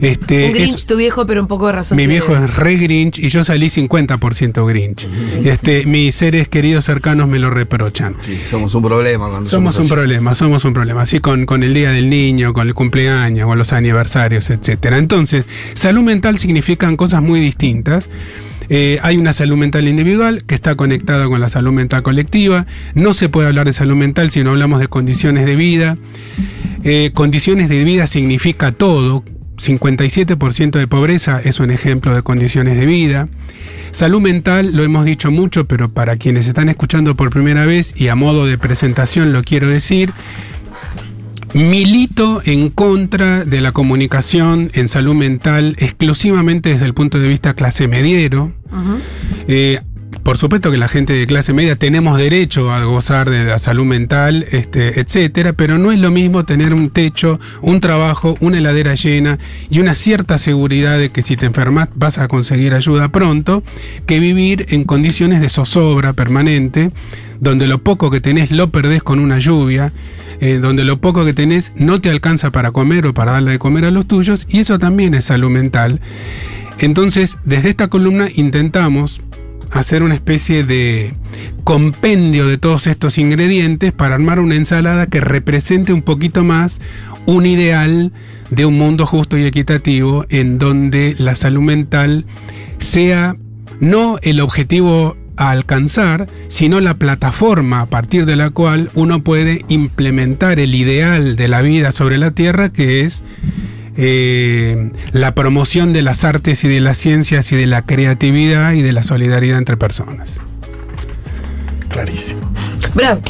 Este, 0.00 0.46
Un 0.46 0.52
Grinch, 0.52 0.74
es- 0.76 0.86
tu 0.86 0.96
viejo, 0.96 1.26
pero 1.26 1.40
un 1.42 1.48
poco 1.48 1.66
de 1.66 1.72
razón. 1.72 1.96
mi 1.96 2.02
tiene. 2.02 2.14
viejo 2.14 2.34
es 2.36 2.54
re 2.56 2.76
Grinch 2.76 3.18
y 3.18 3.28
yo 3.28 3.44
salí 3.44 3.66
50% 3.68 4.66
Grinch. 4.66 5.06
Este, 5.44 5.86
mis 5.86 6.14
seres 6.14 6.48
queridos 6.48 6.84
cercanos 6.84 7.28
me 7.28 7.38
lo 7.38 7.50
reprochan. 7.50 8.13
Sí, 8.20 8.38
somos 8.50 8.74
un 8.74 8.82
problema 8.82 9.28
cuando 9.28 9.48
Somos 9.50 9.76
un 9.76 9.82
así. 9.82 9.90
problema, 9.90 10.34
somos 10.34 10.64
un 10.64 10.72
problema. 10.72 11.02
Así 11.02 11.18
con, 11.18 11.46
con 11.46 11.62
el 11.62 11.74
Día 11.74 11.90
del 11.90 12.08
Niño, 12.10 12.52
con 12.52 12.66
el 12.68 12.74
cumpleaños, 12.74 13.46
con 13.46 13.58
los 13.58 13.72
aniversarios, 13.72 14.50
etcétera. 14.50 14.98
Entonces, 14.98 15.44
salud 15.74 16.02
mental 16.02 16.38
significan 16.38 16.96
cosas 16.96 17.22
muy 17.22 17.40
distintas. 17.40 18.08
Eh, 18.70 18.98
hay 19.02 19.18
una 19.18 19.34
salud 19.34 19.56
mental 19.58 19.86
individual 19.88 20.44
que 20.44 20.54
está 20.54 20.74
conectada 20.74 21.26
con 21.26 21.38
la 21.40 21.50
salud 21.50 21.72
mental 21.72 22.02
colectiva. 22.02 22.66
No 22.94 23.12
se 23.12 23.28
puede 23.28 23.48
hablar 23.48 23.66
de 23.66 23.74
salud 23.74 23.94
mental 23.96 24.30
si 24.30 24.42
no 24.42 24.50
hablamos 24.52 24.80
de 24.80 24.88
condiciones 24.88 25.44
de 25.44 25.56
vida. 25.56 25.98
Eh, 26.82 27.10
condiciones 27.12 27.68
de 27.68 27.84
vida 27.84 28.06
significa 28.06 28.72
todo. 28.72 29.22
57% 29.56 30.78
de 30.78 30.86
pobreza 30.86 31.40
es 31.42 31.60
un 31.60 31.70
ejemplo 31.70 32.14
de 32.14 32.22
condiciones 32.22 32.76
de 32.76 32.86
vida. 32.86 33.28
Salud 33.92 34.20
mental, 34.20 34.72
lo 34.74 34.82
hemos 34.82 35.04
dicho 35.04 35.30
mucho, 35.30 35.66
pero 35.66 35.90
para 35.90 36.16
quienes 36.16 36.48
están 36.48 36.68
escuchando 36.68 37.14
por 37.14 37.30
primera 37.30 37.64
vez 37.64 37.94
y 37.96 38.08
a 38.08 38.14
modo 38.14 38.46
de 38.46 38.58
presentación 38.58 39.32
lo 39.32 39.42
quiero 39.42 39.68
decir, 39.68 40.12
milito 41.54 42.42
en 42.44 42.70
contra 42.70 43.44
de 43.44 43.60
la 43.60 43.72
comunicación 43.72 44.70
en 44.74 44.88
salud 44.88 45.14
mental 45.14 45.76
exclusivamente 45.78 46.70
desde 46.70 46.86
el 46.86 46.94
punto 46.94 47.18
de 47.18 47.28
vista 47.28 47.54
clase 47.54 47.86
mediero. 47.86 48.52
Eh, 49.46 49.80
por 50.24 50.38
supuesto 50.38 50.70
que 50.70 50.78
la 50.78 50.88
gente 50.88 51.12
de 51.12 51.26
clase 51.26 51.52
media 51.52 51.76
tenemos 51.76 52.16
derecho 52.16 52.72
a 52.72 52.82
gozar 52.84 53.28
de 53.28 53.44
la 53.44 53.58
salud 53.58 53.84
mental, 53.84 54.46
este, 54.50 54.98
etcétera, 54.98 55.52
pero 55.52 55.76
no 55.76 55.92
es 55.92 56.00
lo 56.00 56.10
mismo 56.10 56.46
tener 56.46 56.72
un 56.72 56.88
techo, 56.88 57.38
un 57.60 57.82
trabajo, 57.82 58.34
una 58.40 58.56
heladera 58.56 58.94
llena 58.94 59.38
y 59.68 59.80
una 59.80 59.94
cierta 59.94 60.38
seguridad 60.38 60.98
de 60.98 61.10
que 61.10 61.20
si 61.20 61.36
te 61.36 61.44
enfermas 61.44 61.90
vas 61.94 62.16
a 62.16 62.26
conseguir 62.26 62.72
ayuda 62.72 63.10
pronto, 63.10 63.62
que 64.06 64.18
vivir 64.18 64.64
en 64.70 64.84
condiciones 64.84 65.42
de 65.42 65.50
zozobra 65.50 66.14
permanente, 66.14 66.90
donde 67.40 67.66
lo 67.66 67.82
poco 67.82 68.10
que 68.10 68.22
tenés 68.22 68.50
lo 68.50 68.70
perdés 68.70 69.02
con 69.02 69.20
una 69.20 69.38
lluvia, 69.38 69.92
eh, 70.40 70.58
donde 70.60 70.84
lo 70.84 71.02
poco 71.02 71.26
que 71.26 71.34
tenés 71.34 71.72
no 71.76 72.00
te 72.00 72.08
alcanza 72.08 72.50
para 72.50 72.70
comer 72.70 73.06
o 73.06 73.12
para 73.12 73.32
darle 73.32 73.52
de 73.52 73.58
comer 73.58 73.84
a 73.84 73.90
los 73.90 74.08
tuyos, 74.08 74.46
y 74.48 74.60
eso 74.60 74.78
también 74.78 75.12
es 75.12 75.26
salud 75.26 75.50
mental. 75.50 76.00
Entonces, 76.78 77.36
desde 77.44 77.68
esta 77.68 77.88
columna 77.88 78.28
intentamos 78.34 79.20
hacer 79.74 80.02
una 80.02 80.14
especie 80.14 80.64
de 80.64 81.14
compendio 81.64 82.46
de 82.46 82.58
todos 82.58 82.86
estos 82.86 83.18
ingredientes 83.18 83.92
para 83.92 84.14
armar 84.14 84.38
una 84.38 84.54
ensalada 84.54 85.06
que 85.06 85.20
represente 85.20 85.92
un 85.92 86.02
poquito 86.02 86.44
más 86.44 86.80
un 87.26 87.44
ideal 87.44 88.12
de 88.50 88.66
un 88.66 88.78
mundo 88.78 89.04
justo 89.04 89.36
y 89.36 89.44
equitativo 89.44 90.26
en 90.28 90.58
donde 90.58 91.16
la 91.18 91.34
salud 91.34 91.62
mental 91.62 92.24
sea 92.78 93.36
no 93.80 94.18
el 94.22 94.40
objetivo 94.40 95.16
a 95.36 95.50
alcanzar, 95.50 96.28
sino 96.46 96.80
la 96.80 96.94
plataforma 96.94 97.80
a 97.80 97.86
partir 97.86 98.26
de 98.26 98.36
la 98.36 98.50
cual 98.50 98.90
uno 98.94 99.24
puede 99.24 99.64
implementar 99.66 100.60
el 100.60 100.76
ideal 100.76 101.34
de 101.34 101.48
la 101.48 101.62
vida 101.62 101.90
sobre 101.90 102.18
la 102.18 102.30
Tierra, 102.30 102.72
que 102.72 103.00
es 103.00 103.24
eh, 103.96 104.90
la 105.12 105.34
promoción 105.34 105.92
de 105.92 106.02
las 106.02 106.24
artes 106.24 106.64
y 106.64 106.68
de 106.68 106.80
las 106.80 106.98
ciencias 106.98 107.50
y 107.52 107.56
de 107.56 107.66
la 107.66 107.82
creatividad 107.82 108.72
y 108.72 108.82
de 108.82 108.92
la 108.92 109.02
solidaridad 109.02 109.58
entre 109.58 109.76
personas. 109.76 110.40
Clarísimo. 111.88 112.40
Bravo. 112.94 113.20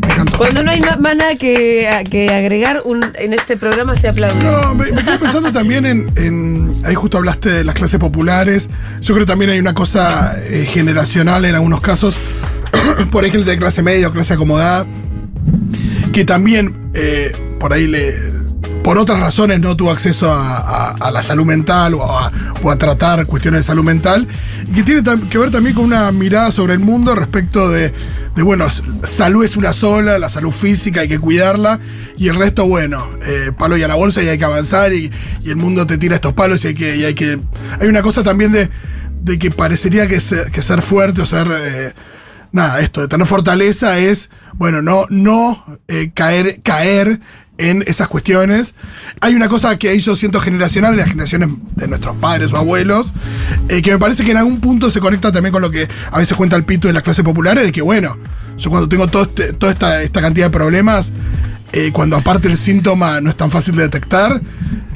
Me 0.00 0.12
encantó. 0.12 0.38
Cuando 0.38 0.62
no 0.62 0.70
hay 0.70 0.80
más 0.80 0.98
nada 1.16 1.36
que, 1.36 1.88
que 2.10 2.28
agregar 2.30 2.82
un- 2.84 3.04
en 3.14 3.32
este 3.34 3.56
programa 3.56 3.96
se 3.96 4.08
aplaude. 4.08 4.42
No, 4.42 4.74
me, 4.74 4.90
me 4.92 5.04
quedé 5.04 5.18
pensando 5.18 5.52
también 5.52 5.86
en, 5.86 6.10
en- 6.16 6.58
Ahí 6.84 6.94
justo 6.94 7.18
hablaste 7.18 7.50
de 7.50 7.64
las 7.64 7.74
clases 7.74 7.98
populares. 8.00 8.70
Yo 9.00 9.14
creo 9.14 9.26
que 9.26 9.30
también 9.30 9.50
hay 9.50 9.58
una 9.58 9.74
cosa 9.74 10.36
eh, 10.44 10.66
generacional 10.70 11.44
en 11.44 11.54
algunos 11.54 11.80
casos. 11.80 12.16
por 13.10 13.24
gente 13.24 13.50
de 13.50 13.58
clase 13.58 13.82
media 13.82 14.08
o 14.08 14.12
clase 14.12 14.34
acomodada. 14.34 14.86
Que 16.12 16.24
también 16.24 16.90
eh, 16.94 17.32
por 17.60 17.72
ahí 17.72 17.86
le. 17.86 18.27
Por 18.88 18.96
otras 18.96 19.20
razones 19.20 19.60
no 19.60 19.76
tuvo 19.76 19.90
acceso 19.90 20.32
a, 20.32 20.92
a- 20.92 21.10
la 21.10 21.22
salud 21.22 21.44
mental 21.44 21.92
o 21.92 22.02
a, 22.18 22.32
o 22.62 22.70
a 22.70 22.78
tratar 22.78 23.26
cuestiones 23.26 23.60
de 23.60 23.64
salud 23.64 23.84
mental. 23.84 24.26
Y 24.66 24.72
que 24.76 24.82
tiene 24.82 25.02
que 25.28 25.36
ver 25.36 25.50
también 25.50 25.76
con 25.76 25.84
una 25.84 26.10
mirada 26.10 26.50
sobre 26.50 26.72
el 26.72 26.78
mundo 26.78 27.14
respecto 27.14 27.68
de, 27.68 27.92
de, 28.34 28.42
bueno, 28.42 28.66
salud 29.04 29.44
es 29.44 29.58
una 29.58 29.74
sola, 29.74 30.18
la 30.18 30.30
salud 30.30 30.52
física 30.52 31.02
hay 31.02 31.08
que 31.08 31.18
cuidarla. 31.18 31.80
Y 32.16 32.28
el 32.28 32.36
resto, 32.36 32.66
bueno, 32.66 33.10
eh, 33.26 33.52
palo 33.58 33.76
y 33.76 33.82
a 33.82 33.88
la 33.88 33.94
bolsa 33.94 34.22
y 34.22 34.28
hay 34.28 34.38
que 34.38 34.46
avanzar. 34.46 34.94
Y, 34.94 35.12
y 35.44 35.50
el 35.50 35.56
mundo 35.56 35.86
te 35.86 35.98
tira 35.98 36.14
estos 36.14 36.32
palos 36.32 36.64
y 36.64 36.68
hay 36.68 36.74
que. 36.74 36.96
y 36.96 37.04
hay, 37.04 37.12
que 37.14 37.38
hay 37.78 37.88
una 37.88 38.00
cosa 38.00 38.22
también 38.22 38.52
de, 38.52 38.70
de 39.20 39.38
que 39.38 39.50
parecería 39.50 40.06
que 40.06 40.18
ser, 40.18 40.50
que 40.50 40.62
ser 40.62 40.80
fuerte 40.80 41.20
o 41.20 41.26
ser. 41.26 41.46
eh, 41.60 41.92
nada, 42.52 42.80
esto 42.80 43.02
de 43.02 43.08
tener 43.08 43.26
fortaleza 43.26 43.98
es, 43.98 44.30
bueno, 44.54 44.80
no, 44.80 45.04
no 45.10 45.78
eh, 45.88 46.10
caer, 46.14 46.62
caer 46.62 47.20
en 47.58 47.82
esas 47.86 48.08
cuestiones. 48.08 48.74
Hay 49.20 49.34
una 49.34 49.48
cosa 49.48 49.76
que 49.78 49.88
ahí 49.90 49.98
yo 49.98 50.16
siento 50.16 50.40
generacional 50.40 50.92
de 50.92 50.98
las 51.02 51.08
generaciones 51.10 51.50
de 51.76 51.88
nuestros 51.88 52.16
padres 52.16 52.52
o 52.52 52.56
abuelos, 52.56 53.12
eh, 53.68 53.82
que 53.82 53.90
me 53.92 53.98
parece 53.98 54.24
que 54.24 54.30
en 54.30 54.36
algún 54.38 54.60
punto 54.60 54.90
se 54.90 55.00
conecta 55.00 55.30
también 55.32 55.52
con 55.52 55.60
lo 55.62 55.70
que 55.70 55.88
a 56.10 56.18
veces 56.18 56.36
cuenta 56.36 56.56
el 56.56 56.64
pito 56.64 56.88
en 56.88 56.94
las 56.94 57.02
clases 57.02 57.24
populares, 57.24 57.64
de 57.64 57.72
que 57.72 57.82
bueno, 57.82 58.16
yo 58.56 58.70
cuando 58.70 58.88
tengo 58.88 59.08
todo 59.08 59.22
este- 59.22 59.52
toda 59.52 59.72
esta, 59.72 60.02
esta 60.02 60.20
cantidad 60.20 60.46
de 60.46 60.50
problemas, 60.50 61.12
eh, 61.72 61.90
cuando 61.92 62.16
aparte 62.16 62.48
el 62.48 62.56
síntoma 62.56 63.20
no 63.20 63.28
es 63.28 63.36
tan 63.36 63.50
fácil 63.50 63.76
de 63.76 63.82
detectar, 63.82 64.40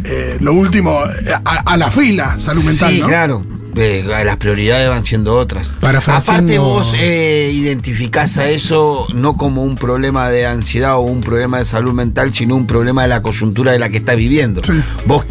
eh, 0.04 0.38
lo 0.40 0.52
último, 0.54 0.99
a, 1.45 1.52
a 1.73 1.76
la 1.76 1.90
fila, 1.90 2.37
salud 2.38 2.64
mental, 2.64 2.92
sí, 2.95 3.00
¿no? 3.00 3.07
claro. 3.09 3.47
Eh, 3.75 4.05
las 4.07 4.37
prioridades 4.37 4.88
van 4.88 5.05
siendo 5.05 5.37
otras. 5.37 5.75
Aparte 5.83 6.59
vos 6.59 6.95
eh, 6.95 7.50
identificás 7.52 8.37
a 8.37 8.49
eso 8.50 9.07
no 9.14 9.37
como 9.37 9.62
un 9.62 9.76
problema 9.76 10.29
de 10.29 10.47
ansiedad 10.47 10.97
o 10.97 11.00
un 11.00 11.23
problema 11.23 11.59
de 11.59 11.64
salud 11.64 11.93
mental, 11.93 12.35
sino 12.35 12.55
un 12.57 12.67
problema 12.67 13.02
de 13.02 13.09
la 13.09 13.23
coyuntura 13.23 13.73
de 13.73 13.79
la 13.79 13.88
que 13.88 13.99
estás 13.99 14.17
viviendo. 14.17 14.62
Sí. 14.62 14.73
Vos, 15.07 15.25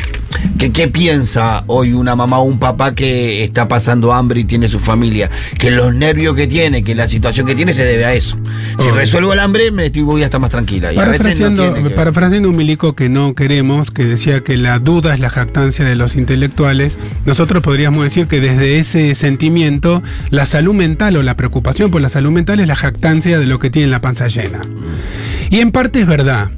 ¿qué, 0.58 0.72
¿qué 0.72 0.88
piensa 0.88 1.64
hoy 1.68 1.94
una 1.94 2.16
mamá 2.16 2.40
o 2.40 2.44
un 2.44 2.60
papá 2.60 2.94
que 2.96 3.44
está 3.44 3.68
pasando 3.68 4.14
hambre 4.14 4.42
y 4.42 4.44
tiene 4.46 4.68
su 4.70 4.80
familia? 4.80 5.30
Que 5.58 5.72
los 5.72 5.94
nervios 5.94 6.36
que 6.36 6.48
tiene, 6.48 6.84
que 6.84 6.96
la 6.96 7.08
situación 7.08 7.46
que 7.48 7.56
tiene 7.56 7.74
se 7.74 7.84
debe 7.84 8.06
a 8.06 8.14
eso. 8.14 8.38
Si 8.80 8.90
resuelvo 8.92 9.34
el 9.34 9.40
hambre, 9.40 9.72
me 9.72 9.88
estoy, 9.88 10.02
voy 10.04 10.22
a 10.24 10.26
estar 10.26 10.40
más 10.42 10.50
tranquila. 10.52 10.94
Y 10.94 10.98
a 10.98 11.06
veces 11.06 11.40
no 11.40 11.56
Parafraseando, 11.58 11.90
que- 11.90 11.96
parafraseando 11.96 12.50
un 12.50 12.56
milico 12.56 12.96
que 12.96 13.10
no 13.10 13.34
queremos, 13.36 13.92
que 13.92 14.06
decía 14.06 14.42
que 14.42 14.58
la 14.58 14.80
duda 14.80 15.14
es 15.14 15.20
la 15.20 15.30
jactancia 15.30 15.86
de 15.86 15.96
los 15.96 16.16
intelectuales, 16.16 16.98
nosotros 17.26 17.62
podríamos 17.64 18.04
decir 18.04 18.28
que 18.28 18.40
desde 18.40 18.78
ese 18.78 19.16
sentimiento, 19.16 20.02
la 20.30 20.46
salud 20.46 20.74
mental 20.74 21.16
o 21.18 21.24
la 21.24 21.36
preocupación 21.36 21.92
por 21.92 22.02
la 22.02 22.10
salud 22.10 22.32
mental 22.32 22.60
es 22.60 22.68
la 22.68 22.76
jactancia 22.76 23.40
de 23.40 23.46
lo 23.46 23.60
que 23.60 23.70
tiene 23.70 23.88
la 23.90 24.02
panza 24.02 24.28
llena. 24.28 24.62
Y 25.50 25.60
en 25.60 25.72
parte 25.72 26.00
es 26.02 26.08
verdad. 26.08 26.50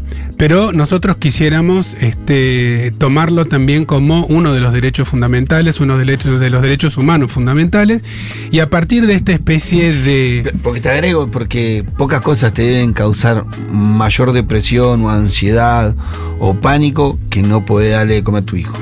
Pero 0.44 0.74
nosotros 0.74 1.16
quisiéramos 1.16 1.96
este, 2.02 2.94
tomarlo 2.98 3.46
también 3.46 3.86
como 3.86 4.26
uno 4.26 4.52
de 4.52 4.60
los 4.60 4.74
derechos 4.74 5.08
fundamentales, 5.08 5.80
uno 5.80 5.98
de 5.98 6.04
los 6.04 6.18
derechos, 6.18 6.38
de 6.42 6.50
los 6.50 6.62
derechos 6.62 6.98
humanos 6.98 7.32
fundamentales, 7.32 8.02
y 8.52 8.60
a 8.60 8.70
partir 8.70 9.08
de 9.08 9.14
esta 9.14 9.32
especie 9.32 9.94
de... 9.94 10.54
Porque 10.62 10.82
te 10.82 10.90
agrego, 10.90 11.32
porque 11.32 11.86
pocas 11.96 12.20
cosas 12.20 12.54
te 12.54 12.64
deben 12.64 12.92
causar 12.92 13.46
mayor 13.72 14.34
depresión 14.34 15.04
o 15.04 15.10
ansiedad 15.10 15.96
o 16.40 16.54
pánico 16.56 17.18
que 17.30 17.42
no 17.42 17.64
poder 17.64 17.94
darle 17.94 18.16
de 18.16 18.24
comer 18.26 18.44
a 18.44 18.46
tu 18.46 18.58
hijo. 18.58 18.78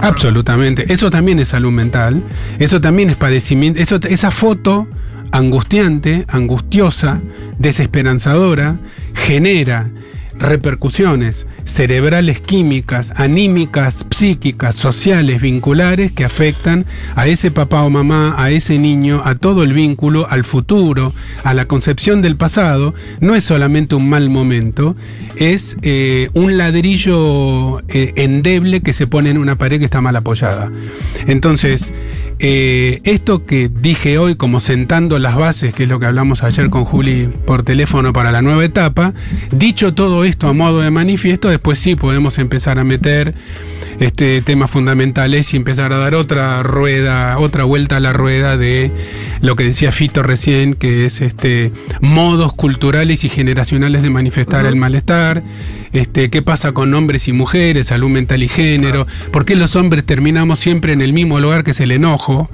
Absolutamente. 0.00 0.92
Eso 0.92 1.08
también 1.08 1.38
es 1.38 1.50
salud 1.50 1.70
mental. 1.70 2.20
Eso 2.58 2.80
también 2.80 3.10
es 3.10 3.16
padecimiento. 3.16 3.78
Eso, 3.78 4.00
esa 4.08 4.32
foto 4.32 4.88
angustiante, 5.30 6.24
angustiosa, 6.26 7.20
desesperanzadora, 7.60 8.80
genera 9.14 9.92
repercusiones 10.40 11.46
cerebrales 11.64 12.40
químicas, 12.40 13.12
anímicas, 13.16 14.04
psíquicas, 14.10 14.74
sociales, 14.74 15.40
vinculares 15.40 16.12
que 16.12 16.24
afectan 16.24 16.84
a 17.14 17.26
ese 17.26 17.50
papá 17.50 17.82
o 17.82 17.90
mamá, 17.90 18.34
a 18.36 18.50
ese 18.50 18.78
niño, 18.78 19.22
a 19.24 19.34
todo 19.34 19.62
el 19.62 19.72
vínculo, 19.72 20.26
al 20.28 20.44
futuro, 20.44 21.14
a 21.44 21.54
la 21.54 21.66
concepción 21.66 22.22
del 22.22 22.36
pasado. 22.36 22.94
No 23.20 23.34
es 23.34 23.44
solamente 23.44 23.94
un 23.94 24.08
mal 24.08 24.30
momento, 24.30 24.96
es 25.36 25.76
eh, 25.82 26.30
un 26.34 26.56
ladrillo 26.56 27.80
eh, 27.88 28.12
endeble 28.16 28.80
que 28.80 28.92
se 28.92 29.06
pone 29.06 29.30
en 29.30 29.38
una 29.38 29.56
pared 29.56 29.78
que 29.78 29.84
está 29.84 30.00
mal 30.00 30.16
apoyada. 30.16 30.70
Entonces, 31.26 31.92
eh, 32.42 33.00
esto 33.04 33.44
que 33.44 33.68
dije 33.68 34.18
hoy 34.18 34.34
como 34.34 34.60
sentando 34.60 35.18
las 35.18 35.36
bases, 35.36 35.74
que 35.74 35.82
es 35.82 35.88
lo 35.88 36.00
que 36.00 36.06
hablamos 36.06 36.42
ayer 36.42 36.70
con 36.70 36.84
Juli 36.84 37.28
por 37.46 37.62
teléfono 37.62 38.12
para 38.12 38.32
la 38.32 38.40
nueva 38.40 38.64
etapa, 38.64 39.12
dicho 39.52 39.92
todo 39.94 40.24
esto 40.24 40.29
a 40.42 40.52
modo 40.52 40.80
de 40.80 40.90
manifiesto, 40.90 41.48
después 41.48 41.78
sí 41.78 41.96
podemos 41.96 42.38
empezar 42.38 42.78
a 42.78 42.84
meter 42.84 43.34
este 44.00 44.40
temas 44.40 44.70
fundamentales 44.70 45.52
y 45.52 45.58
empezar 45.58 45.92
a 45.92 45.98
dar 45.98 46.14
otra 46.14 46.62
rueda, 46.62 47.38
otra 47.38 47.64
vuelta 47.64 47.98
a 47.98 48.00
la 48.00 48.12
rueda 48.12 48.56
de 48.56 48.90
lo 49.42 49.56
que 49.56 49.64
decía 49.64 49.92
Fito 49.92 50.22
recién, 50.22 50.74
que 50.74 51.04
es 51.04 51.20
este 51.20 51.70
modos 52.00 52.54
culturales 52.54 53.24
y 53.24 53.28
generacionales 53.28 54.02
de 54.02 54.10
manifestar 54.10 54.64
el 54.64 54.76
malestar, 54.76 55.42
este, 55.92 56.30
qué 56.30 56.40
pasa 56.40 56.72
con 56.72 56.94
hombres 56.94 57.28
y 57.28 57.32
mujeres, 57.32 57.88
salud 57.88 58.08
mental 58.08 58.42
y 58.42 58.48
género, 58.48 59.06
por 59.32 59.44
qué 59.44 59.54
los 59.54 59.76
hombres 59.76 60.04
terminamos 60.04 60.58
siempre 60.58 60.92
en 60.92 61.02
el 61.02 61.12
mismo 61.12 61.38
lugar 61.38 61.62
que 61.62 61.72
es 61.72 61.80
el 61.80 61.92
enojo, 61.92 62.48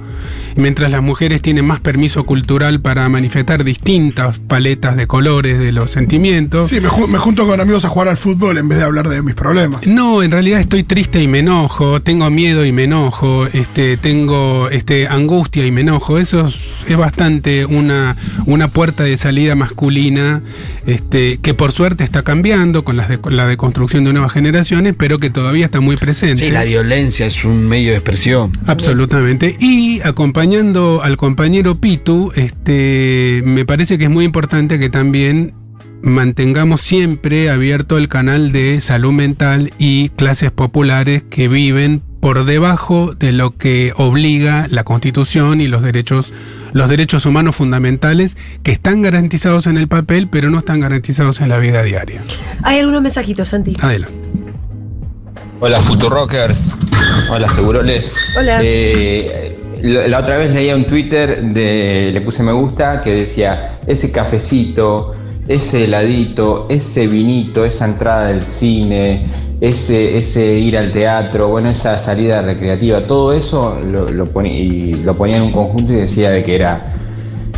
mientras 0.56 0.90
las 0.90 1.02
mujeres 1.02 1.42
tienen 1.42 1.64
más 1.66 1.80
permiso 1.80 2.24
cultural 2.24 2.80
para 2.80 3.08
manifestar 3.08 3.64
distintas 3.64 4.38
paletas 4.38 4.96
de 4.96 5.06
colores 5.06 5.58
de 5.58 5.72
los 5.72 5.90
sentimientos. 5.90 6.68
Sí, 6.68 6.80
me, 6.80 6.88
ju- 6.88 7.06
me 7.08 7.18
junto 7.18 7.46
con 7.46 7.60
amigos 7.60 7.84
a 7.84 7.88
jugar 7.88 8.08
al 8.08 8.16
fútbol 8.16 8.58
en 8.58 8.68
vez 8.68 8.78
de 8.78 8.84
hablar 8.84 9.08
de 9.08 9.22
mis 9.22 9.34
problemas. 9.34 9.86
No, 9.86 10.22
en 10.22 10.30
realidad 10.30 10.60
estoy 10.60 10.82
triste 10.82 11.22
y 11.22 11.28
me 11.28 11.40
enojo, 11.40 12.00
tengo 12.02 12.28
miedo 12.30 12.64
y 12.64 12.72
me 12.72 12.84
enojo, 12.84 13.46
este, 13.52 13.96
tengo 13.96 14.68
este, 14.70 15.06
angustia 15.08 15.64
y 15.66 15.70
me 15.70 15.82
enojo. 15.82 16.18
Eso 16.18 16.46
es, 16.46 16.56
es 16.88 16.96
bastante 16.96 17.66
una, 17.66 18.16
una 18.46 18.68
puerta 18.68 19.04
de 19.04 19.16
salida 19.16 19.54
masculina 19.54 20.42
este, 20.86 21.38
que 21.38 21.54
por 21.54 21.72
suerte 21.72 22.04
está 22.04 22.22
cambiando 22.22 22.84
con 22.84 22.96
las 22.96 23.08
de- 23.08 23.18
con 23.18 23.36
la 23.36 23.46
deconstrucción 23.46 24.04
de 24.04 24.12
nuevas 24.12 24.32
generaciones, 24.32 24.94
pero 24.96 25.18
que 25.18 25.30
todavía 25.30 25.64
está 25.66 25.80
muy 25.80 25.96
presente. 25.96 26.44
Sí, 26.44 26.50
la 26.50 26.64
violencia 26.64 27.26
es 27.26 27.44
un 27.44 27.68
medio 27.68 27.90
de 27.90 27.96
expresión. 27.96 28.52
Absolutamente. 28.66 29.56
Y 29.60 30.00
acompañando 30.46 31.02
al 31.02 31.16
compañero 31.16 31.80
Pitu, 31.80 32.30
este, 32.36 33.42
me 33.44 33.64
parece 33.64 33.98
que 33.98 34.04
es 34.04 34.10
muy 34.10 34.24
importante 34.24 34.78
que 34.78 34.88
también 34.88 35.54
mantengamos 36.02 36.82
siempre 36.82 37.50
abierto 37.50 37.98
el 37.98 38.06
canal 38.06 38.52
de 38.52 38.80
salud 38.80 39.10
mental 39.10 39.72
y 39.78 40.10
clases 40.10 40.52
populares 40.52 41.24
que 41.28 41.48
viven 41.48 42.00
por 42.20 42.44
debajo 42.44 43.12
de 43.14 43.32
lo 43.32 43.56
que 43.56 43.92
obliga 43.96 44.68
la 44.70 44.84
Constitución 44.84 45.60
y 45.60 45.66
los 45.66 45.82
derechos 45.82 46.32
los 46.72 46.88
derechos 46.88 47.26
humanos 47.26 47.56
fundamentales 47.56 48.36
que 48.62 48.70
están 48.70 49.02
garantizados 49.02 49.66
en 49.66 49.78
el 49.78 49.88
papel, 49.88 50.28
pero 50.28 50.48
no 50.48 50.58
están 50.58 50.78
garantizados 50.78 51.40
en 51.40 51.48
la 51.48 51.58
vida 51.58 51.82
diaria. 51.82 52.20
Hay 52.62 52.78
algunos 52.78 53.02
mensajitos, 53.02 53.48
Santi. 53.48 53.76
Adelante. 53.80 54.14
Hola 55.58 55.80
Futurockers, 55.80 56.58
hola 57.30 57.48
Seguroles. 57.48 58.12
Hola. 58.36 58.60
Eh, 58.62 59.55
la 59.86 60.18
otra 60.18 60.36
vez 60.36 60.52
leía 60.52 60.74
un 60.74 60.84
Twitter 60.84 61.42
de 61.42 62.10
le 62.12 62.20
puse 62.20 62.42
me 62.42 62.52
gusta 62.52 63.02
que 63.02 63.12
decía 63.12 63.78
ese 63.86 64.10
cafecito, 64.10 65.14
ese 65.48 65.84
heladito, 65.84 66.66
ese 66.68 67.06
vinito, 67.06 67.64
esa 67.64 67.84
entrada 67.84 68.28
del 68.28 68.42
cine, 68.42 69.26
ese, 69.60 70.18
ese 70.18 70.54
ir 70.58 70.76
al 70.76 70.92
teatro, 70.92 71.48
bueno, 71.48 71.70
esa 71.70 71.98
salida 71.98 72.42
recreativa, 72.42 73.06
todo 73.06 73.32
eso 73.32 73.78
lo, 73.80 74.08
lo 74.08 74.26
ponía 74.32 75.36
en 75.36 75.42
un 75.42 75.52
conjunto 75.52 75.92
y 75.92 75.96
decía 75.96 76.30
de 76.30 76.44
que 76.44 76.56
era, 76.56 76.94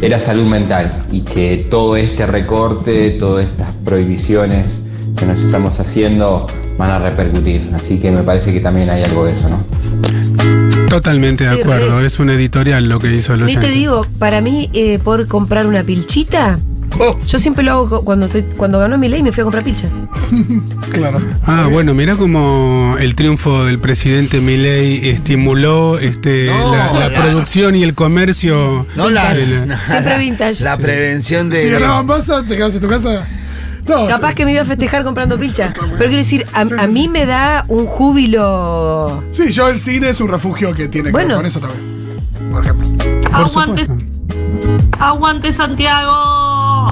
era 0.02 0.18
salud 0.18 0.46
mental 0.46 0.92
y 1.10 1.22
que 1.22 1.66
todo 1.70 1.96
este 1.96 2.26
recorte, 2.26 3.10
todas 3.12 3.46
estas 3.46 3.72
prohibiciones 3.84 4.66
que 5.18 5.26
nos 5.26 5.42
estamos 5.42 5.80
haciendo 5.80 6.46
van 6.76 6.90
a 6.90 6.98
repercutir. 6.98 7.70
Así 7.74 7.98
que 7.98 8.10
me 8.10 8.22
parece 8.22 8.52
que 8.52 8.60
también 8.60 8.90
hay 8.90 9.02
algo 9.02 9.24
de 9.24 9.32
eso, 9.32 9.48
¿no? 9.48 10.27
Totalmente 10.88 11.44
de 11.44 11.54
Sí, 11.54 11.60
acuerdo, 11.62 12.00
re. 12.00 12.06
es 12.06 12.18
un 12.18 12.30
editorial 12.30 12.88
lo 12.88 12.98
que 12.98 13.14
hizo 13.14 13.34
el 13.34 13.44
Ni 13.46 13.56
te 13.56 13.68
digo, 13.68 14.06
para 14.18 14.40
mí, 14.40 14.70
eh, 14.72 14.98
por 15.02 15.26
comprar 15.26 15.66
una 15.66 15.82
pilchita, 15.82 16.58
Oh, 17.00 17.18
yo 17.26 17.38
siempre 17.38 17.62
lo 17.64 17.72
hago 17.72 17.88
cu- 17.98 18.04
cuando, 18.04 18.26
estoy- 18.26 18.44
cuando 18.56 18.78
ganó 18.78 18.96
mi 18.96 19.08
ley 19.10 19.22
me 19.22 19.30
fui 19.30 19.42
a 19.42 19.44
comprar 19.44 19.62
pilcha. 19.62 19.88
Claro. 20.90 21.20
Ah, 21.44 21.68
bueno, 21.70 21.92
mira 21.92 22.16
como 22.16 22.96
el 22.98 23.14
triunfo 23.14 23.64
del 23.66 23.78
presidente 23.78 24.40
Milei 24.40 25.06
estimuló 25.10 25.98
este, 25.98 26.46
No, 26.46 26.74
la, 26.74 26.92
la 26.94 27.08
la- 27.10 27.22
producción 27.22 27.76
y 27.76 27.82
el 27.82 27.94
comercio. 27.94 28.86
no 28.96 29.10
la, 29.10 29.34
de 29.34 29.46
la- 29.46 29.66
la- 29.66 29.80
Siempre 29.84 30.18
vintage. 30.18 30.64
La 30.64 30.78
prevención 30.78 31.50
de. 31.50 31.62
Si 31.62 31.68
ganaban 31.68 32.06
masa, 32.06 32.42
te 32.42 32.56
quedas 32.56 32.74
en 32.74 32.80
tu 32.80 32.88
casa. 32.88 33.28
No, 33.88 34.06
Capaz 34.06 34.34
que 34.34 34.44
me 34.44 34.52
iba 34.52 34.62
a 34.62 34.64
festejar 34.66 35.02
comprando 35.04 35.38
pilcha. 35.38 35.72
Pero 35.74 35.96
quiero 35.96 36.16
decir, 36.16 36.46
a, 36.52 36.64
Sí, 36.64 36.70
sí, 36.70 36.76
a 36.78 36.86
mí 36.86 37.02
sí. 37.02 37.08
me 37.08 37.24
da 37.26 37.64
un 37.68 37.86
júbilo. 37.86 39.24
Sí, 39.32 39.50
yo 39.50 39.68
el 39.68 39.78
cine 39.78 40.10
es 40.10 40.20
un 40.20 40.28
refugio 40.28 40.74
que 40.74 40.88
tiene 40.88 41.06
que 41.08 41.12
Bueno. 41.12 41.28
ver 41.28 41.36
con 41.38 41.46
eso 41.46 41.60
también. 41.60 41.98
Por 42.52 42.64
ejemplo. 42.64 42.88
Por 43.22 43.34
Aguante, 43.34 43.84
supuesto. 43.84 43.94
aguante 44.98 45.52
Santiago. 45.52 46.88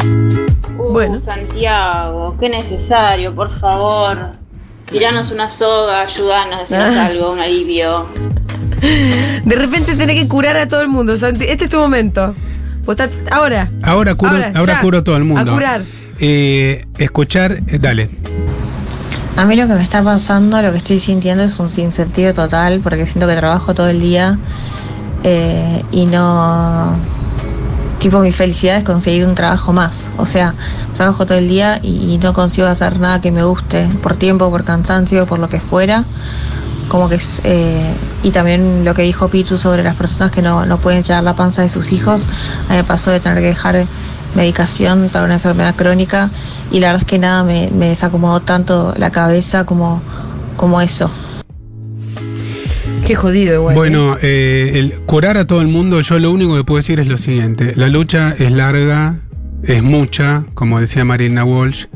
Uh, 0.78 0.92
Bueno. 0.92 1.18
Santiago, 1.18 2.36
qué 2.38 2.48
necesario, 2.48 3.34
por 3.34 3.50
favor. 3.50 4.32
Tiranos 4.86 5.32
una 5.32 5.48
soga, 5.48 6.02
ayudanos, 6.02 6.60
decirnos 6.60 6.94
Ah. 6.96 7.06
algo, 7.06 7.32
un 7.32 7.40
alivio. 7.40 8.06
De 9.44 9.56
repente 9.56 9.96
tenés 9.96 10.20
que 10.20 10.28
curar 10.28 10.56
a 10.56 10.68
todo 10.68 10.80
el 10.80 10.88
mundo. 10.88 11.16
Santi. 11.16 11.44
Este 11.44 11.64
es 11.64 11.70
tu 11.70 11.78
momento. 11.78 12.34
Vos 12.84 12.92
estás- 12.98 13.10
ahora. 13.32 13.68
Ahora 13.82 14.14
curo, 14.14 14.30
ahora, 14.32 14.52
ya. 14.74 14.80
curo 14.80 15.02
todo 15.02 15.16
el 15.16 15.24
mundo. 15.24 15.50
A 15.50 15.54
curar. 15.54 15.82
Eh, 16.18 16.86
escuchar, 16.98 17.58
eh, 17.66 17.78
dale. 17.78 18.08
A 19.36 19.44
mí 19.44 19.54
lo 19.54 19.66
que 19.66 19.74
me 19.74 19.82
está 19.82 20.02
pasando, 20.02 20.62
lo 20.62 20.72
que 20.72 20.78
estoy 20.78 20.98
sintiendo 20.98 21.44
es 21.44 21.60
un 21.60 21.68
sinsentido 21.68 22.32
total, 22.32 22.80
porque 22.80 23.04
siento 23.04 23.26
que 23.28 23.36
trabajo 23.36 23.74
todo 23.74 23.88
el 23.88 24.00
día 24.00 24.38
eh, 25.24 25.82
y 25.90 26.06
no... 26.06 26.96
Tipo, 27.98 28.20
mi 28.20 28.32
felicidad 28.32 28.76
es 28.76 28.84
conseguir 28.84 29.26
un 29.26 29.34
trabajo 29.34 29.72
más. 29.72 30.12
O 30.16 30.26
sea, 30.26 30.54
trabajo 30.96 31.26
todo 31.26 31.36
el 31.38 31.48
día 31.48 31.80
y, 31.82 32.18
no 32.22 32.32
consigo 32.32 32.66
hacer 32.66 33.00
nada 33.00 33.20
que 33.20 33.32
me 33.32 33.42
guste, 33.42 33.88
por 34.02 34.16
tiempo, 34.16 34.50
por 34.50 34.64
cansancio, 34.64 35.26
por 35.26 35.38
lo 35.38 35.48
que 35.48 35.60
fuera. 35.60 36.04
Como 36.88 37.08
que 37.08 37.16
es... 37.16 37.40
eh, 37.44 37.92
y 38.22 38.30
también 38.30 38.84
lo 38.84 38.94
que 38.94 39.02
dijo 39.02 39.28
Pitu 39.28 39.58
sobre 39.58 39.82
las 39.82 39.96
personas 39.96 40.32
que 40.32 40.40
no, 40.40 40.66
no 40.66 40.78
pueden 40.78 41.02
llevar 41.02 41.24
la 41.24 41.34
panza 41.34 41.62
de 41.62 41.68
sus 41.68 41.92
hijos. 41.92 42.22
A 42.68 42.72
mí 42.72 42.76
me 42.76 42.84
pasó 42.84 43.10
de 43.10 43.20
tener 43.20 43.38
que 43.38 43.48
dejar 43.48 43.86
medicación 44.34 45.08
para 45.12 45.24
una 45.24 45.34
enfermedad 45.34 45.74
crónica 45.74 46.30
y 46.70 46.80
la 46.80 46.88
verdad 46.88 47.02
es 47.02 47.08
que 47.08 47.18
nada 47.18 47.44
me, 47.44 47.70
me 47.70 47.88
desacomodó 47.88 48.40
tanto 48.40 48.94
la 48.96 49.10
cabeza 49.10 49.64
como, 49.64 50.02
como 50.56 50.80
eso. 50.80 51.10
Qué 53.06 53.14
jodido, 53.14 53.54
igual. 53.54 53.74
¿eh? 53.74 53.78
Bueno, 53.78 54.16
eh, 54.20 54.72
el 54.74 54.94
curar 55.02 55.36
a 55.36 55.46
todo 55.46 55.60
el 55.60 55.68
mundo, 55.68 56.00
yo 56.00 56.18
lo 56.18 56.32
único 56.32 56.56
que 56.56 56.64
puedo 56.64 56.78
decir 56.78 56.98
es 56.98 57.06
lo 57.06 57.18
siguiente. 57.18 57.72
La 57.76 57.86
lucha 57.86 58.34
es 58.36 58.50
larga, 58.50 59.20
es 59.62 59.82
mucha, 59.82 60.44
como 60.54 60.80
decía 60.80 61.04
Marina 61.04 61.44
Walsh, 61.44 61.86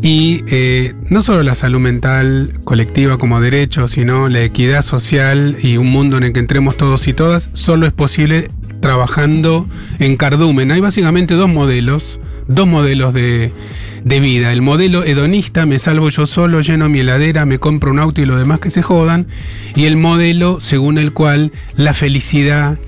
y 0.00 0.42
eh, 0.48 0.94
no 1.10 1.20
solo 1.20 1.42
la 1.42 1.54
salud 1.54 1.80
mental 1.80 2.60
colectiva 2.64 3.18
como 3.18 3.40
derecho, 3.40 3.88
sino 3.88 4.30
la 4.30 4.42
equidad 4.42 4.80
social 4.80 5.56
y 5.60 5.76
un 5.76 5.90
mundo 5.90 6.16
en 6.16 6.24
el 6.24 6.32
que 6.32 6.40
entremos 6.40 6.78
todos 6.78 7.08
y 7.08 7.12
todas, 7.12 7.50
solo 7.52 7.86
es 7.86 7.92
posible 7.92 8.50
trabajando 8.84 9.66
en 9.98 10.18
cardumen. 10.18 10.70
Hay 10.70 10.82
básicamente 10.82 11.32
dos 11.32 11.48
modelos, 11.48 12.20
dos 12.48 12.66
modelos 12.66 13.14
de, 13.14 13.50
de 14.04 14.20
vida. 14.20 14.52
El 14.52 14.60
modelo 14.60 15.04
hedonista, 15.04 15.64
me 15.64 15.78
salvo 15.78 16.10
yo 16.10 16.26
solo, 16.26 16.60
lleno 16.60 16.90
mi 16.90 17.00
heladera, 17.00 17.46
me 17.46 17.58
compro 17.58 17.92
un 17.92 17.98
auto 17.98 18.20
y 18.20 18.26
los 18.26 18.36
demás 18.36 18.58
que 18.58 18.70
se 18.70 18.82
jodan. 18.82 19.26
Y 19.74 19.86
el 19.86 19.96
modelo 19.96 20.60
según 20.60 20.98
el 20.98 21.14
cual 21.14 21.50
la 21.76 21.94
felicidad 21.94 22.78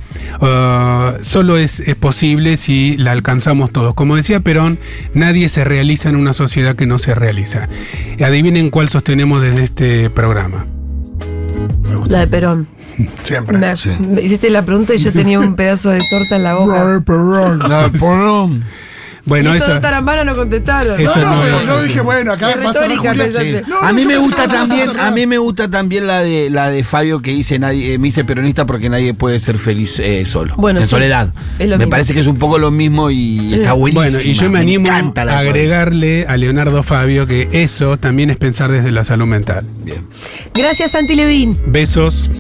uh, 0.43 1.17
solo 1.23 1.57
es, 1.57 1.81
es 1.81 1.95
posible 1.95 2.59
si 2.59 2.99
la 2.99 3.13
alcanzamos 3.13 3.71
todos. 3.71 3.95
Como 3.95 4.17
decía 4.17 4.41
Perón, 4.41 4.79
nadie 5.15 5.49
se 5.49 5.65
realiza 5.65 6.11
en 6.11 6.17
una 6.17 6.35
sociedad 6.35 6.77
que 6.77 6.85
no 6.85 6.99
se 6.99 7.15
realiza. 7.15 7.71
Adivinen 8.23 8.69
cuál 8.69 8.91
sostenemos 8.91 9.41
desde 9.41 9.65
este 9.65 10.11
programa. 10.11 10.67
La 12.07 12.21
de 12.21 12.27
Perón. 12.27 12.76
Siempre. 13.23 13.59
Me, 13.59 13.77
Sí. 13.77 13.91
me 14.01 14.23
hiciste 14.23 14.51
la 14.51 14.63
pregunta 14.65 14.95
y 14.95 14.99
yo 14.99 15.13
tenía 15.13 15.39
un 15.41 15.55
pedazo 15.57 15.91
de 15.91 16.01
torta 16.11 16.37
en 16.37 16.43
la 16.43 16.55
boca. 16.55 16.95
Ay, 16.95 17.01
perdón. 17.05 17.59
No, 17.69 17.93
por- 17.99 18.51
Bueno, 19.29 19.57
y 19.57 19.59
todos 19.59 19.81
tarambana 19.81 20.23
no 20.23 20.37
contestaron. 20.37 21.01
Eso 21.01 21.21
no, 21.21 21.35
no 21.35 21.43
pero 21.43 21.63
yo 21.65 21.83
dije, 21.83 22.01
bueno, 22.01 22.33
acá 22.33 22.55
Qué 22.55 22.61
va 22.65 22.71
a 22.71 22.73
cerrar 22.73 22.91
retórica, 22.91 23.11
Julián. 23.11 23.27
pensaste. 23.33 23.65
Sí. 23.65 23.71
No, 23.73 23.81
a 23.83 23.89
no, 23.89 23.95
mí 23.95 24.07
me 24.07 24.17
gusta 24.19 24.47
también, 24.47 25.01
a 25.01 25.11
mí 25.11 25.27
me 25.27 25.39
gusta 25.39 25.69
también 25.69 26.07
la 26.07 26.21
de 26.23 26.49
la 26.49 26.71
de 26.71 26.85
Fabio 26.85 27.21
que 27.21 27.33
dice 27.33 27.59
nadie, 27.59 27.95
eh, 27.95 27.99
me 27.99 28.05
dice 28.05 28.25
peronista 28.25 28.67
porque 28.67 28.89
nadie 28.89 29.15
puede 29.15 29.41
ser 29.41 29.59
feliz 29.59 29.99
eh, 29.99 30.25
solo, 30.27 30.55
Bueno, 30.57 30.79
en 30.79 30.85
sí. 30.87 30.91
soledad. 30.91 31.35
Me 31.59 31.67
mismo. 31.77 31.91
parece 31.91 32.15
que 32.15 32.21
es 32.21 32.29
un 32.29 32.37
poco 32.39 32.59
lo 32.59 32.71
mismo 32.71 33.11
y 33.11 33.53
está 33.55 33.73
buenísimo. 33.73 34.03
Bueno, 34.05 34.21
y 34.21 34.33
yo 34.35 34.49
me 34.49 34.61
animo 34.61 34.87
encanta 34.87 35.25
la 35.25 35.33
a 35.33 35.39
agregarle 35.41 36.25
a 36.29 36.37
Leonardo 36.37 36.85
Fabio 36.85 37.27
que 37.27 37.49
eso 37.51 37.97
también 37.97 38.31
es 38.31 38.37
pensar 38.37 38.71
desde 38.71 38.93
la 38.93 39.03
salud 39.03 39.27
mental. 39.27 39.67
Bien. 39.83 40.07
Gracias, 40.55 40.93
Santi 40.93 41.17
Levín. 41.17 41.59
Besos. 41.67 42.31